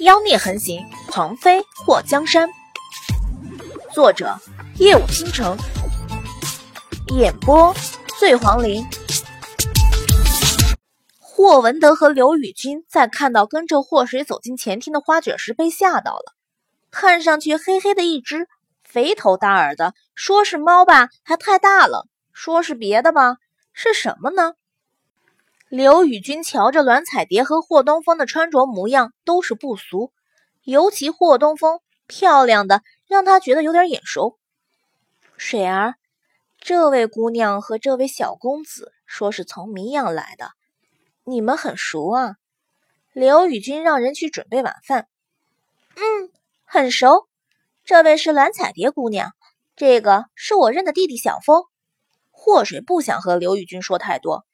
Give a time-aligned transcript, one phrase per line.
[0.00, 2.48] 妖孽横行，狂妃祸江山。
[3.92, 4.38] 作者：
[4.76, 5.56] 夜舞倾城，
[7.08, 7.74] 演播：
[8.16, 8.86] 醉黄林。
[11.18, 16.32] 霍文德和刘宇君在看到跟着祸水走进前厅的花卷时，被吓到了。
[16.92, 18.46] 看上去黑黑的一只，
[18.84, 23.38] 肥头大耳的，说是猫吧，还太大了；说是别的吧，
[23.72, 24.52] 是什么呢？
[25.68, 30.12] 刘宇君瞧着栾彩蝶和霍东风的穿着模样，都是不俗，
[30.64, 34.38] 尤其霍东风漂亮的让他觉得有点眼熟。
[35.36, 35.96] 水儿，
[36.58, 40.52] 这位姑娘和这位小公子说是从迷阳来的，
[41.24, 42.36] 你们很熟啊？
[43.12, 45.06] 刘宇君让人去准备晚饭。
[45.96, 46.30] 嗯，
[46.64, 47.28] 很熟。
[47.84, 49.32] 这位是栾彩蝶姑娘，
[49.76, 51.64] 这个是我认的弟弟小风。
[52.30, 54.46] 霍水不想和刘宇君说太多。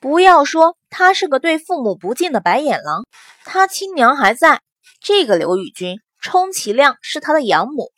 [0.00, 3.04] 不要说他是个对父母不敬的白眼狼，
[3.44, 4.62] 他亲娘还在。
[5.00, 7.90] 这个刘宇君，充其量是他的养母。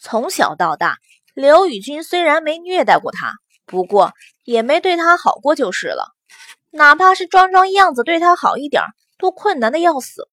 [0.00, 0.96] 从小到大，
[1.34, 3.34] 刘宇君虽然没虐待过他，
[3.66, 4.12] 不过
[4.44, 6.14] 也没对他好过就是了。
[6.70, 8.82] 哪怕是装装样子对他好一点，
[9.18, 10.28] 都困难的要死。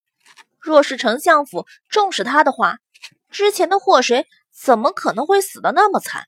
[0.57, 2.77] 若是丞相府重视他的话，
[3.29, 6.27] 之前的祸水怎么可能会死的那么惨？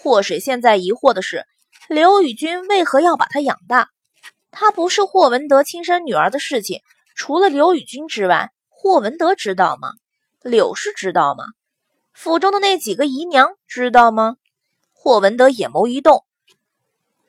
[0.00, 1.44] 祸水现在疑惑的是，
[1.88, 3.88] 刘宇君为何要把他养大？
[4.56, 6.80] 她不是霍文德亲生女儿的事情，
[7.16, 9.88] 除了刘宇君之外，霍文德知道吗？
[10.42, 11.44] 柳氏知道吗？
[12.12, 14.36] 府中的那几个姨娘知道吗？
[14.92, 16.24] 霍文德眼眸一动，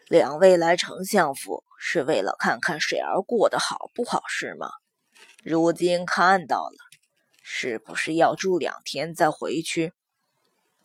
[0.07, 4.69] 两位来丞相府是为了看看水儿过得好不好，是吗？
[5.43, 6.77] 如今看到了，
[7.41, 9.93] 是不是要住两天再回去？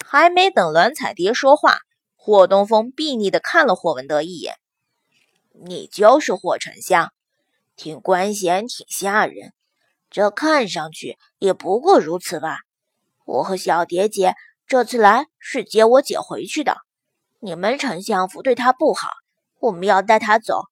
[0.02, 1.80] 还没等栾彩蝶说话，
[2.16, 4.54] 霍东风睥睨地看了霍文德一眼。
[5.52, 7.12] 你就是霍丞相，
[7.76, 9.52] 听官衔挺吓人，
[10.10, 12.58] 这看上去也不过如此吧？
[13.24, 14.34] 我和小蝶姐
[14.66, 16.76] 这次来是接我姐回去的，
[17.38, 19.08] 你们丞相府对她不好，
[19.58, 20.62] 我们要带她走。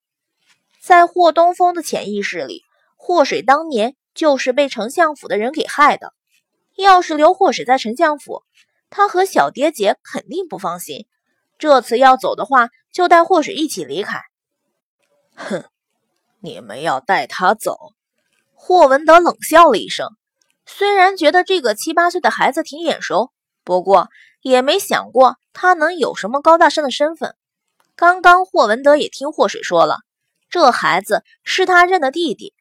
[0.80, 2.62] 在霍东风的潜意识里，
[2.96, 6.14] 霍水当年就是被丞相府的人给害的。
[6.76, 8.44] 要是留霍水在丞相府，
[8.88, 11.06] 他和小蝶姐肯定不放心。
[11.58, 14.20] 这次要走的话，就带霍水一起离开。
[15.38, 15.64] 哼，
[16.40, 17.92] 你们要带他走？
[18.54, 20.08] 霍文德冷笑了一声，
[20.66, 23.30] 虽然觉得这个七八岁的孩子挺眼熟，
[23.62, 24.08] 不过
[24.42, 27.36] 也没想过他能有什么高大上的身份。
[27.94, 29.98] 刚刚霍文德也听霍水说了，
[30.50, 32.52] 这孩子是他认的弟弟。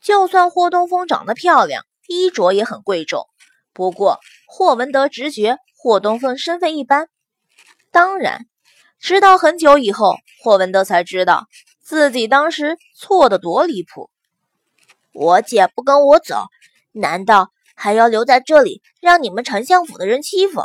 [0.00, 3.26] 就算霍东风长得漂亮，衣着也很贵重，
[3.72, 7.08] 不过霍文德直觉霍东风身份一般。
[7.90, 8.46] 当然，
[9.00, 11.46] 直到很久以后，霍文德才知道。
[11.88, 14.10] 自己当时错的多离谱！
[15.14, 16.44] 我姐不跟我走，
[16.92, 20.60] 难道还要留在这里让你们丞相府的人欺负？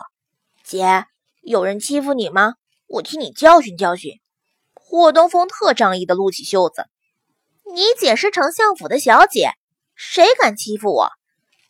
[0.66, 1.06] 姐，
[1.40, 2.56] 有人欺负你吗？
[2.88, 4.20] 我替你教训教训。
[4.74, 6.88] 霍东风特仗义的撸起袖子
[7.74, 9.52] ：“你姐是丞相府的小姐，
[9.96, 11.10] 谁敢欺负我？”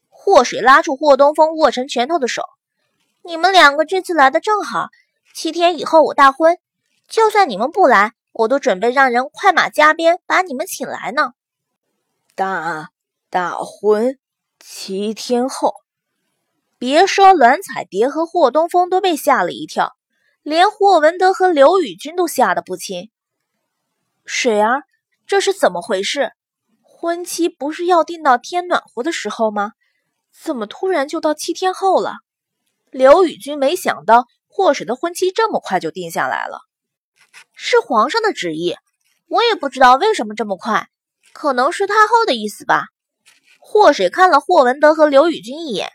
[0.09, 2.41] 霍水拉住霍东风握成拳头的手
[3.21, 4.87] ：“你们两个这次来的正好，
[5.35, 6.57] 七天以后我大婚，
[7.07, 11.31] 就算你们不来。”我都准备让人快马加鞭把你们请来呢。
[12.35, 12.89] 大
[13.29, 14.17] 大婚
[14.59, 15.75] 七天后，
[16.77, 19.95] 别说栾彩蝶和霍东风都被吓了一跳，
[20.41, 23.11] 连霍文德和刘宇君都吓得不轻。
[24.25, 24.83] 水儿，
[25.27, 26.31] 这是怎么回事？
[26.81, 29.73] 婚期不是要定到天暖和的时候吗？
[30.31, 32.15] 怎么突然就到七天后了？
[32.89, 36.61] 刘宇君没想到霍水的婚期这么快就定下来了。
[37.53, 38.75] 是皇上的旨意，
[39.27, 40.87] 我也不知道为什么这么快，
[41.33, 42.85] 可能是太后的意思吧。
[43.59, 45.91] 霍水看了霍文德和刘宇君一眼，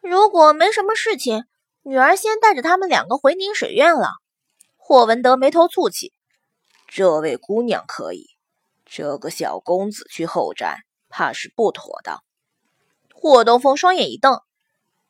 [0.00, 1.44] 如果没什么事情，
[1.82, 4.10] 女儿先带着他们两个回宁水院了。
[4.76, 6.12] 霍文德眉头蹙起，
[6.88, 8.26] 这位姑娘可以，
[8.84, 10.78] 这个小公子去后宅，
[11.08, 12.22] 怕是不妥当。
[13.12, 14.40] 霍东风双眼一瞪，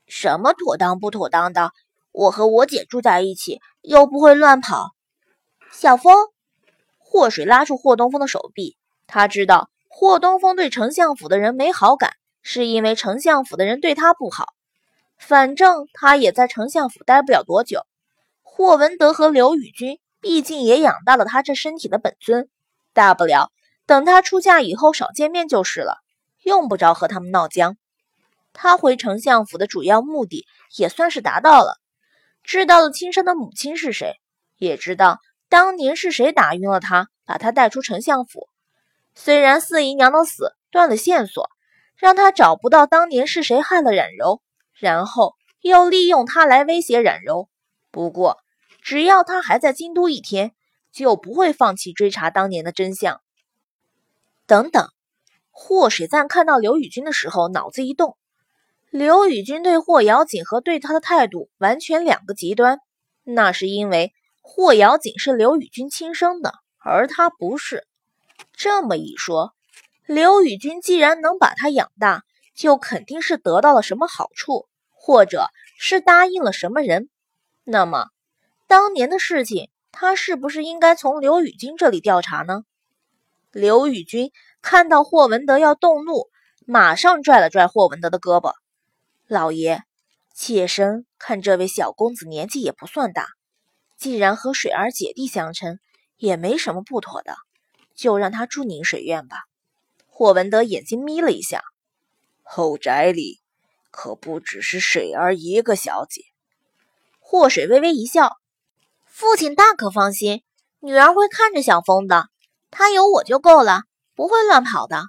[0.06, 1.70] 什么妥当不妥当的？
[2.12, 4.95] 我和我姐住在一起，又不会乱跑。
[5.70, 6.14] 小风，
[6.98, 8.76] 霍水拉住霍东风的手臂。
[9.06, 14.46] 他知道霍东风对丞相府的人没好感，是因为丞相府的人对他不好。
[15.18, 17.82] 反正他也在丞相府待不了多久。
[18.42, 22.48] 霍文德和刘宇君毕竟也养大了他这身体的本尊，
[22.92, 23.50] 大不了
[23.86, 25.98] 等他出嫁以后少见面就是了，
[26.42, 27.76] 用不着和他们闹僵。
[28.52, 30.46] 他回丞相府的主要目的
[30.76, 31.76] 也算是达到了，
[32.42, 34.14] 知道了亲生的母亲是谁，
[34.56, 35.18] 也知道。
[35.56, 38.50] 当年是谁打晕了他，把他带出丞相府？
[39.14, 41.48] 虽然四姨娘的死断了线索，
[41.96, 44.42] 让他找不到当年是谁害了冉柔，
[44.74, 45.32] 然后
[45.62, 47.48] 又利用他来威胁冉柔。
[47.90, 48.36] 不过，
[48.82, 50.52] 只要他还在京都一天，
[50.92, 53.22] 就不会放弃追查当年的真相。
[54.46, 54.90] 等等，
[55.50, 58.18] 霍水赞看到刘宇君的时候，脑子一动。
[58.90, 62.80] 刘宇君对霍瑶锦和对他的态度完全两个极端，
[63.24, 64.12] 那是因为
[64.48, 67.84] 霍瑶锦是刘宇君亲生的，而他不是。
[68.52, 69.52] 这么一说，
[70.06, 72.22] 刘宇君既然能把他养大，
[72.54, 75.48] 就肯定是得到了什么好处，或者
[75.78, 77.10] 是答应了什么人。
[77.64, 78.06] 那么，
[78.68, 82.62] 当年的事情，他是不是应该从刘宇君这里调查呢？
[83.50, 84.30] 刘宇君
[84.62, 86.28] 看到霍文德要动怒，
[86.66, 88.52] 马上拽了拽霍文德的胳膊。
[89.26, 89.82] 老爷，
[90.34, 93.26] 妾身看这位小公子年纪也不算大，
[93.96, 95.78] 既然和水儿姐弟相称，
[96.16, 97.36] 也没什么不妥的，
[97.94, 99.44] 就让他住宁水院吧。
[100.06, 101.62] 霍文德眼睛眯了一下，
[102.42, 103.40] 后宅里
[103.90, 106.22] 可不只是水儿一个小姐。
[107.18, 108.36] 霍水微微一笑，
[109.06, 110.42] 父亲大可放心，
[110.80, 112.28] 女儿会看着小风的，
[112.70, 113.82] 她有我就够了，
[114.14, 115.04] 不会乱跑的。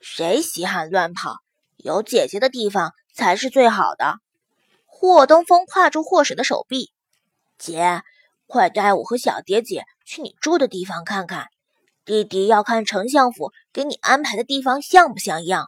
[0.00, 1.38] 谁稀罕乱跑？
[1.76, 2.92] 有姐姐的地方。
[3.14, 4.20] 才是最好的。
[4.86, 6.92] 霍东风挎住霍水的手臂，
[7.58, 8.02] 姐，
[8.46, 11.48] 快带我和小蝶姐去你住的地方看看。
[12.04, 15.66] 弟弟要看丞相府给你安排的地方像不像样。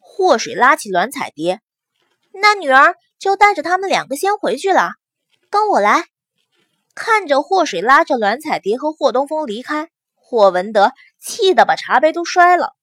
[0.00, 1.60] 霍水拉起栾彩蝶，
[2.32, 4.92] 那女儿就带着他们两个先回去了。
[5.50, 6.06] 跟我来。
[6.94, 12.74] 看着霍水拉着栾彩蝶和霍东风离开，霍文德气得把茶杯都摔了。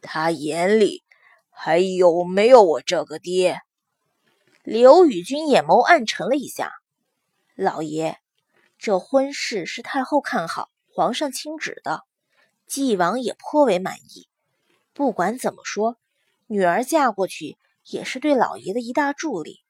[0.00, 1.04] 他眼里。
[1.58, 3.62] 还有没有我这个爹？
[4.62, 6.70] 刘宇君眼眸暗沉了一下。
[7.56, 8.18] 老爷，
[8.76, 12.02] 这婚事是太后看好，皇上亲旨的，
[12.66, 14.28] 纪王也颇为满意。
[14.92, 15.96] 不管怎么说，
[16.48, 17.56] 女儿嫁过去
[17.86, 19.64] 也是对老爷的一大助力。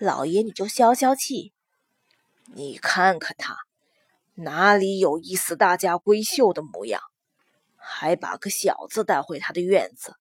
[0.00, 1.52] 老爷你就消消气。
[2.46, 3.56] 你看看他，
[4.34, 7.00] 哪里有一丝大家闺秀的模样？
[7.76, 10.16] 还把个小子带回他的院子。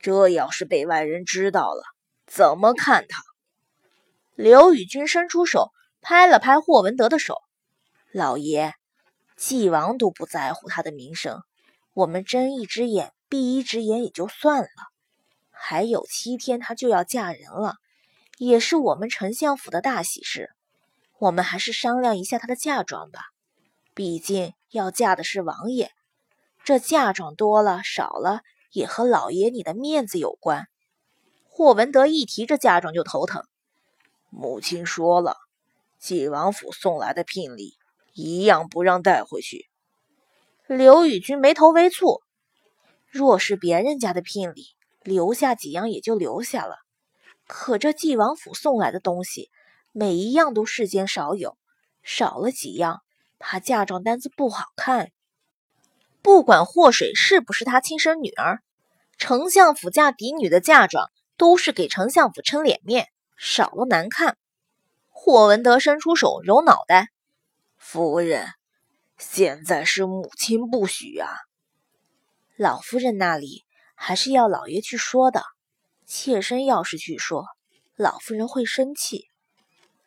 [0.00, 1.84] 这要是被外人知道了，
[2.26, 3.22] 怎么看他？
[4.34, 5.70] 刘宇君伸出手
[6.04, 7.40] 拍了拍霍文德的手
[8.12, 8.74] ：“老爷，
[9.36, 11.42] 纪王都不在乎他的名声，
[11.94, 14.68] 我们睁一只眼闭一只眼也就算了。
[15.50, 17.76] 还有七天，她就要嫁人了，
[18.38, 20.50] 也是我们丞相府的大喜事。
[21.18, 23.20] 我们还是商量一下她的嫁妆吧，
[23.94, 25.90] 毕竟要嫁的是王爷，
[26.62, 28.42] 这嫁妆多了少了。”
[28.74, 30.66] 也和老爷你的面子有关。
[31.44, 33.44] 霍文德一提这嫁妆就头疼。
[34.30, 35.36] 母亲说了，
[36.04, 37.78] 纪王府送来的聘礼
[38.12, 39.70] 一样不让带回去。
[40.66, 42.20] 刘宇君眉头微蹙，
[43.08, 44.66] 若是别人家的聘礼，
[45.02, 46.76] 留下几样也就留下了。
[47.46, 49.50] 可这纪王府送来的东西，
[49.92, 51.56] 每一样都世间少有，
[52.02, 53.00] 少了几样，
[53.38, 55.10] 怕嫁妆单子不好看。
[56.20, 58.60] 不管霍水是不是他亲生女儿，
[59.16, 63.08] 丞相府嫁嫡女的嫁妆都是给丞相府撑脸面，
[63.38, 64.36] 少了难看。
[65.26, 67.08] 霍文德伸出手揉脑袋
[67.80, 68.46] ：“夫人，
[69.16, 71.30] 现在是母亲不许啊。
[72.58, 75.42] 老夫人那里还是要老爷去说的。
[76.04, 77.46] 妾身要是去说，
[77.96, 79.24] 老夫人会生气。”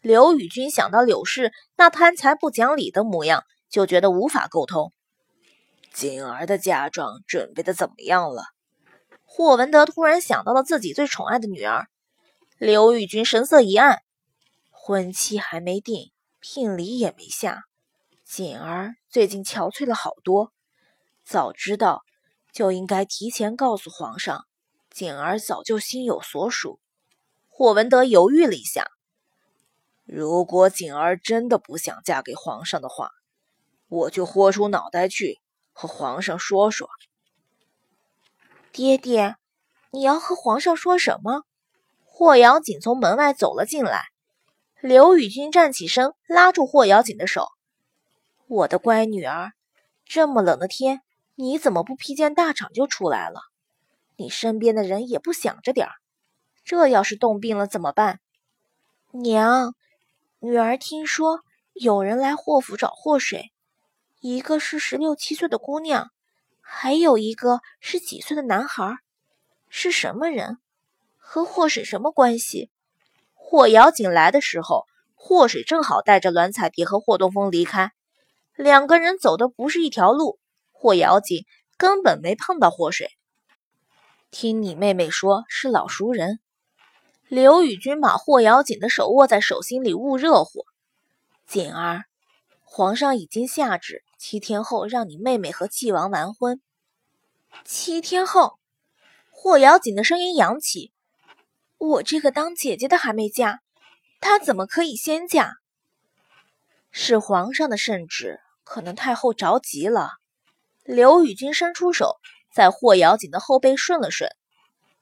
[0.02, 4.94] 刘宇君想到柳氏那贪财不讲理的模样，就觉得无法沟通。
[5.94, 8.44] 锦儿的嫁妆准备的怎么样了？
[9.24, 11.88] 霍文德突然想到了自己最宠爱的女儿。
[12.60, 14.04] 刘宇君神色一暗，
[14.88, 17.64] 婚期还没定，聘礼也没下，
[18.24, 20.54] 锦儿最近憔悴了好多。
[21.26, 22.04] 早知道
[22.54, 24.46] 就应该提前告诉皇上，
[24.90, 26.80] 锦儿早就心有所属。
[27.50, 28.88] 霍文德犹豫了一下，
[30.06, 33.10] 如果锦儿真的不想嫁给皇上的话，
[33.90, 35.42] 我就豁出脑袋去。
[35.74, 36.88] 和皇上说说，
[38.72, 39.36] 爹爹，
[39.92, 41.44] 你要和皇上说什么？
[42.06, 44.06] 霍瑶锦从门外走了进来，
[44.82, 47.48] 刘宇君站起身，拉住霍瑶锦的手
[48.48, 49.54] ：“我的乖女儿，
[50.06, 51.02] 这么冷的天，
[51.34, 53.42] 你怎么不披件大氅就出来了？
[54.18, 55.94] 你身边的人也不想着点儿，
[56.64, 58.20] 这要是冻病了怎么办？”
[59.10, 59.74] 娘，
[60.40, 61.40] 女儿听说
[61.74, 63.52] 有人来霍府找霍水。
[64.20, 66.12] 一个是十六七岁的姑娘，
[66.62, 68.98] 还有一个是几岁的男孩，
[69.70, 70.60] 是什么人？
[71.18, 72.70] 和霍水什么关系？
[73.50, 74.86] 霍瑶锦来的时候，
[75.16, 77.94] 霍水正好带着栾彩蝶和霍东风离开，
[78.58, 80.38] 两个人走的不是一条路，
[80.74, 81.46] 霍瑶锦
[81.78, 83.10] 根本没碰到霍水。
[84.32, 86.42] 听你妹妹说是老熟人。
[87.30, 90.66] 刘宇君把霍瑶锦的手握在手心里捂热乎。
[91.48, 92.04] 锦儿，
[92.64, 96.60] 皇上已经下旨，七天后让你妹妹和纪王完婚。
[97.64, 98.60] 七天后，
[99.32, 100.92] 霍瑶锦的声音扬起。
[101.78, 103.60] 我这个当姐姐的还没嫁，
[104.20, 105.54] 她怎么可以先嫁？
[106.92, 110.14] 是皇上的圣旨，可能太后着急了。
[110.84, 112.16] 刘宇君伸出手，
[112.52, 114.32] 在霍瑶锦的后背顺了顺，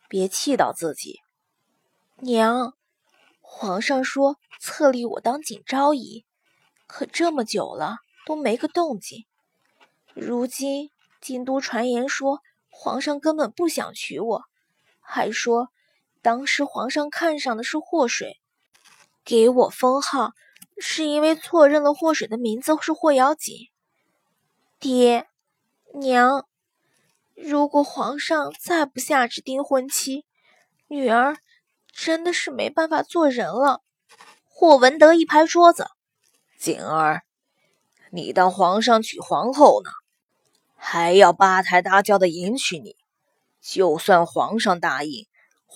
[0.09, 1.21] 别气到自己。
[2.17, 2.73] 娘，
[3.39, 6.25] 皇上说册立我当锦昭仪，
[6.87, 9.25] 可这么久了都没个动静。
[10.13, 10.89] 如今
[11.21, 14.43] 京都传言说皇上根本不想娶我，
[14.99, 15.69] 还说
[16.25, 18.41] 当时皇上看上的是祸水，
[19.23, 20.31] 给我封号
[20.79, 23.55] 是因为错认了祸水的名字是霍瑶锦。
[24.79, 25.27] 爹，
[25.93, 26.47] 娘，
[27.35, 30.25] 如果皇上再不下旨定婚期，
[30.87, 31.37] 女儿。
[31.93, 33.81] 真的是没办法做人了。
[34.49, 35.85] 霍文德一拍桌子
[36.59, 37.21] ：“锦儿，
[38.09, 39.91] 你当皇上娶皇后呢，
[40.75, 42.95] 还要八抬大轿的迎娶你？
[43.61, 45.25] 就算皇上答应，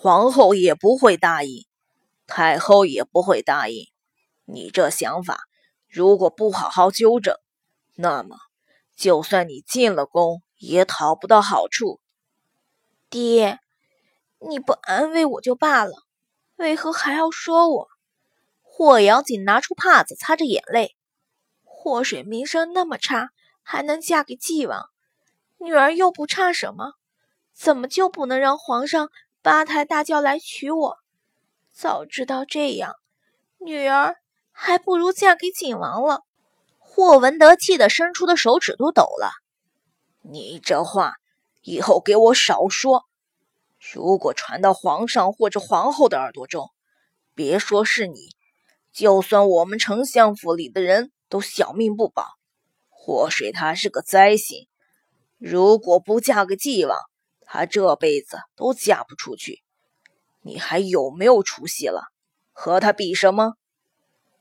[0.01, 1.67] 皇后也不会答应，
[2.25, 3.87] 太后也不会答应。
[4.45, 5.41] 你这想法，
[5.89, 7.35] 如果不好好纠正，
[7.97, 8.37] 那么
[8.95, 11.99] 就算你进了宫，也讨不到好处。
[13.09, 13.59] 爹，
[14.39, 15.91] 你不安慰我就罢了。”
[16.55, 17.87] 为何还要说我？
[18.61, 20.95] 霍瑶锦拿出帕子擦着眼泪。
[21.65, 23.31] 祸水名声那么差，
[23.63, 24.85] 还能嫁给纪王？
[25.57, 26.93] 女儿又不差什么，
[27.53, 29.09] 怎么就不能让皇上
[29.41, 30.97] 八抬大轿来娶我？
[31.71, 32.95] 早知道这样，
[33.57, 34.17] 女儿
[34.51, 36.23] 还不如嫁给景王了。
[36.77, 39.31] 霍文德气得伸出的手指都抖了。
[40.23, 41.13] 你这话
[41.61, 43.05] 以后给我少说。
[43.93, 46.69] 如果传到皇上或者皇后的耳朵中，
[47.33, 48.35] 别说是你，
[48.91, 52.25] 就算我们丞相府里的人都小命不保。
[52.89, 54.67] 祸水他是个灾星，
[55.37, 56.97] 如果不嫁给纪王，
[57.51, 59.63] 他这辈子都嫁不出去。
[60.41, 62.03] 你还有没有出息了？
[62.51, 63.55] 和他比什么？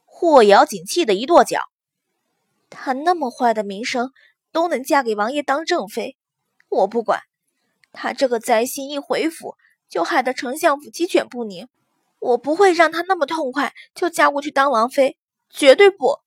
[0.05, 1.62] 霍瑶锦气得一跺脚，
[2.69, 4.11] 他那么坏的名声，
[4.53, 6.19] 都能嫁给王爷当正妃，
[6.69, 7.23] 我不管。
[7.93, 9.57] 他这个灾星一回府，
[9.88, 11.67] 就害得丞相府鸡犬不宁。
[12.19, 15.17] 我不会让他那么痛快就嫁过去当王妃，
[15.49, 16.19] 绝对不。